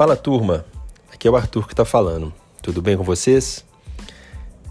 Fala 0.00 0.16
turma, 0.16 0.64
aqui 1.12 1.28
é 1.28 1.30
o 1.30 1.36
Arthur 1.36 1.66
que 1.66 1.74
está 1.74 1.84
falando. 1.84 2.32
Tudo 2.62 2.80
bem 2.80 2.96
com 2.96 3.04
vocês? 3.04 3.66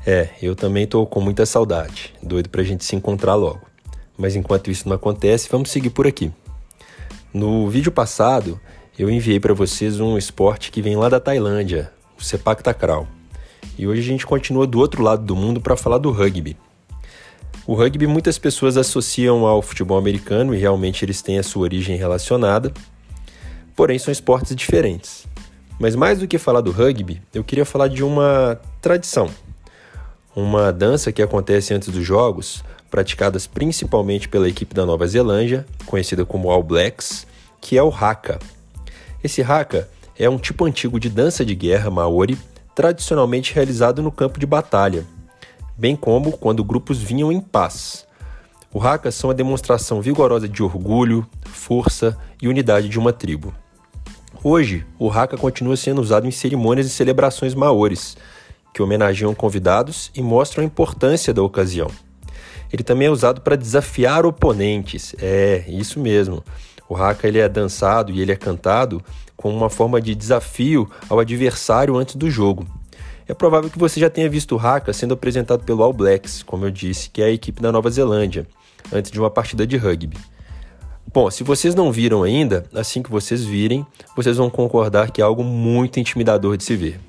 É, 0.04 0.30
eu 0.42 0.56
também 0.56 0.86
estou 0.86 1.06
com 1.06 1.22
muita 1.22 1.46
saudade, 1.46 2.16
doido 2.20 2.50
para 2.50 2.62
a 2.62 2.64
gente 2.64 2.84
se 2.84 2.96
encontrar 2.96 3.36
logo. 3.36 3.62
Mas 4.18 4.36
enquanto 4.36 4.72
isso 4.72 4.90
não 4.90 4.96
acontece, 4.96 5.48
vamos 5.48 5.70
seguir 5.70 5.92
por 5.92 6.08
aqui. 6.08 6.32
No 7.32 7.70
vídeo 7.70 7.92
passado, 7.92 8.60
eu 8.98 9.08
enviei 9.08 9.40
para 9.40 9.54
vocês 9.54 10.00
um 10.00 10.18
esporte 10.18 10.72
que 10.72 10.82
vem 10.82 10.96
lá 10.96 11.10
da 11.10 11.20
Tailândia, 11.20 11.94
o 12.20 12.24
Sepak 12.24 12.64
Takraw. 12.64 13.08
E 13.78 13.88
hoje 13.88 14.02
a 14.02 14.06
gente 14.06 14.26
continua 14.26 14.66
do 14.66 14.80
outro 14.80 15.04
lado 15.04 15.24
do 15.24 15.36
mundo 15.36 15.62
para 15.62 15.78
falar 15.78 16.00
do 16.00 16.10
rugby. 16.10 16.58
O 17.68 17.76
rugby 17.76 18.08
muitas 18.08 18.40
pessoas 18.40 18.78
associam 18.78 19.46
ao 19.46 19.62
futebol 19.62 20.00
americano 20.00 20.56
e 20.56 20.58
realmente 20.58 21.06
eles 21.06 21.22
têm 21.22 21.38
a 21.38 21.44
sua 21.44 21.62
origem 21.62 21.96
relacionada, 21.96 22.74
porém 23.80 23.98
são 23.98 24.12
esportes 24.12 24.54
diferentes. 24.54 25.26
Mas 25.80 25.96
mais 25.96 26.20
do 26.20 26.28
que 26.28 26.38
falar 26.38 26.60
do 26.60 26.70
rugby, 26.70 27.22
eu 27.34 27.46
queria 27.46 27.64
falar 27.64 27.88
de 27.88 28.04
uma 28.04 28.60
tradição, 28.82 29.30
uma 30.36 30.70
dança 30.70 31.14
que 31.14 31.22
acontece 31.22 31.74
antes 31.74 31.88
dos 31.88 32.06
jogos, 32.06 32.62
praticadas 32.92 33.48
principalmente 33.48 34.28
pela 34.28 34.50
equipe 34.50 34.76
da 34.76 34.86
Nova 34.86 35.08
Zelândia, 35.08 35.66
conhecida 35.86 36.26
como 36.26 36.52
All 36.52 36.62
Blacks, 36.62 37.26
que 37.62 37.78
é 37.78 37.82
o 37.82 37.88
haka. 37.90 38.38
Esse 39.24 39.42
haka 39.42 39.88
é 40.18 40.30
um 40.30 40.38
tipo 40.38 40.66
antigo 40.66 41.00
de 41.00 41.10
dança 41.10 41.46
de 41.46 41.56
guerra 41.56 41.90
maori, 41.90 42.38
tradicionalmente 42.76 43.54
realizado 43.54 44.04
no 44.04 44.12
campo 44.12 44.42
de 44.42 44.46
batalha, 44.46 45.06
bem 45.78 45.96
como 45.96 46.34
quando 46.34 46.66
grupos 46.66 46.98
vinham 47.02 47.32
em 47.32 47.40
paz. 47.40 48.06
O 48.74 48.82
haka 48.82 49.10
são 49.10 49.30
a 49.30 49.34
demonstração 49.34 50.02
vigorosa 50.02 50.50
de 50.50 50.62
orgulho, 50.62 51.26
força 51.46 52.18
e 52.42 52.50
unidade 52.50 52.90
de 52.90 53.00
uma 53.00 53.14
tribo. 53.14 53.54
Hoje, 54.42 54.86
o 54.98 55.10
haka 55.10 55.36
continua 55.36 55.76
sendo 55.76 56.00
usado 56.00 56.26
em 56.26 56.32
cerimônias 56.32 56.88
e 56.88 56.90
celebrações 56.90 57.54
maores, 57.54 58.16
que 58.74 58.82
homenageiam 58.82 59.36
convidados 59.36 60.10
e 60.16 60.22
mostram 60.22 60.64
a 60.64 60.66
importância 60.66 61.34
da 61.34 61.44
ocasião. 61.44 61.92
Ele 62.72 62.82
também 62.82 63.10
é 63.10 63.12
usado 63.12 63.42
para 63.42 63.58
desafiar 63.58 64.26
oponentes. 64.26 65.14
É, 65.20 65.66
isso 65.68 66.00
mesmo. 66.00 66.42
O 66.88 66.96
haka 66.96 67.28
ele 67.28 67.40
é 67.40 67.50
dançado 67.50 68.14
e 68.14 68.22
ele 68.22 68.32
é 68.32 68.36
cantado 68.36 69.04
como 69.36 69.58
uma 69.58 69.70
forma 69.70 70.00
de 70.00 70.16
desafio 70.16 70.90
ao 71.10 71.20
adversário 71.20 71.98
antes 71.98 72.16
do 72.16 72.32
jogo. 72.32 72.66
É 73.28 73.34
provável 73.34 73.70
que 73.70 73.78
você 73.78 74.00
já 74.00 74.10
tenha 74.10 74.30
visto 74.30 74.56
o 74.56 74.60
haka 74.60 74.94
sendo 74.94 75.16
apresentado 75.16 75.66
pelo 75.66 75.84
All 75.84 75.92
Blacks, 75.92 76.44
como 76.44 76.66
eu 76.66 76.72
disse, 76.72 77.10
que 77.10 77.22
é 77.22 77.26
a 77.26 77.30
equipe 77.30 77.62
da 77.62 77.74
Nova 77.74 77.90
Zelândia, 77.92 78.48
antes 78.90 79.12
de 79.12 79.20
uma 79.20 79.30
partida 79.30 79.68
de 79.68 79.76
rugby. 79.76 80.18
Bom, 81.12 81.32
se 81.32 81.44
vocês 81.44 81.74
não 81.74 81.92
viram 81.92 82.22
ainda, 82.22 82.66
assim 82.72 83.02
que 83.02 83.10
vocês 83.10 83.44
virem, 83.44 83.84
vocês 84.16 84.38
vão 84.38 84.48
concordar 84.48 85.10
que 85.10 85.22
é 85.22 85.24
algo 85.24 85.44
muito 85.44 86.00
intimidador 86.00 86.56
de 86.56 86.64
se 86.64 86.76
ver. 86.76 87.00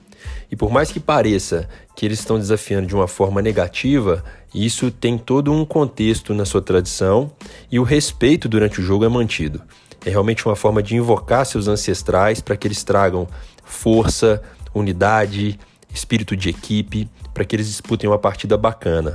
E 0.50 0.56
por 0.56 0.70
mais 0.70 0.90
que 0.90 0.98
pareça 0.98 1.68
que 1.94 2.06
eles 2.06 2.18
estão 2.18 2.38
desafiando 2.38 2.86
de 2.86 2.94
uma 2.94 3.06
forma 3.06 3.42
negativa, 3.42 4.24
isso 4.54 4.90
tem 4.90 5.18
todo 5.18 5.52
um 5.52 5.66
contexto 5.66 6.32
na 6.32 6.46
sua 6.46 6.62
tradição 6.62 7.30
e 7.70 7.78
o 7.78 7.82
respeito 7.82 8.48
durante 8.48 8.80
o 8.80 8.82
jogo 8.82 9.04
é 9.04 9.08
mantido. 9.08 9.60
É 10.04 10.08
realmente 10.08 10.46
uma 10.46 10.56
forma 10.56 10.82
de 10.82 10.96
invocar 10.96 11.44
seus 11.44 11.68
ancestrais 11.68 12.40
para 12.40 12.56
que 12.56 12.66
eles 12.66 12.82
tragam 12.82 13.28
força, 13.66 14.42
unidade, 14.74 15.60
espírito 15.92 16.34
de 16.34 16.48
equipe, 16.48 17.06
para 17.34 17.44
que 17.44 17.54
eles 17.54 17.66
disputem 17.66 18.08
uma 18.08 18.18
partida 18.18 18.56
bacana. 18.56 19.12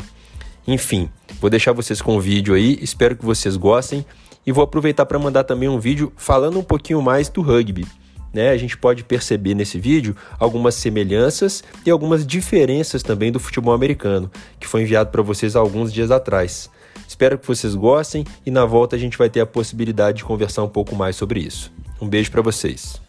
Enfim, 0.68 1.10
vou 1.42 1.50
deixar 1.50 1.72
vocês 1.74 2.04
com 2.04 2.16
o 2.18 2.22
vídeo 2.22 2.54
aí, 2.54 2.78
espero 2.82 3.16
que 3.16 3.26
vocês 3.26 3.58
gostem 3.58 4.06
e 4.46 4.52
vou 4.52 4.64
aproveitar 4.64 5.06
para 5.06 5.20
mandar 5.20 5.44
também 5.44 5.68
um 5.68 5.80
vídeo 5.80 6.12
falando 6.16 6.60
um 6.60 6.64
pouquinho 6.64 7.02
mais 7.02 7.30
do 7.30 7.42
rugby. 7.42 7.86
Né? 8.34 8.50
A 8.50 8.58
gente 8.58 8.78
pode 8.78 9.04
perceber 9.04 9.54
nesse 9.54 9.80
vídeo 9.80 10.16
algumas 10.38 10.76
semelhanças 10.76 11.64
e 11.86 11.90
algumas 11.90 12.28
diferenças 12.28 13.02
também 13.02 13.32
do 13.32 13.40
futebol 13.40 13.74
americano, 13.74 14.30
que 14.60 14.68
foi 14.68 14.82
enviado 14.82 15.10
para 15.10 15.22
vocês 15.22 15.56
alguns 15.56 15.94
dias 15.94 16.12
atrás. 16.12 16.70
Espero 17.08 17.38
que 17.38 17.48
vocês 17.48 17.76
gostem 17.76 18.26
e 18.46 18.52
na 18.52 18.66
volta 18.66 18.96
a 18.96 19.00
gente 19.00 19.18
vai 19.18 19.30
ter 19.30 19.40
a 19.40 19.46
possibilidade 19.46 20.18
de 20.18 20.26
conversar 20.26 20.64
um 20.64 20.70
pouco 20.70 20.96
mais 20.96 21.16
sobre 21.16 21.40
isso. 21.40 21.72
Um 22.02 22.10
beijo 22.10 22.30
para 22.30 22.42
vocês. 22.42 23.05